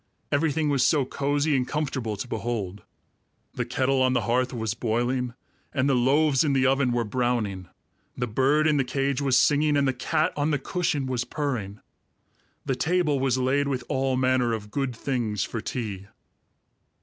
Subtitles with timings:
[0.31, 2.81] Everything was so cozy and comfortable to behold.
[3.53, 5.35] The kettle on the hearth was boiling,
[5.75, 7.67] and the loaves in the oven were browning;
[8.17, 11.81] the bird in the cage was singing, and the cat on the cushion was purring.
[12.65, 16.07] The table was laid with all manner of good things for tea.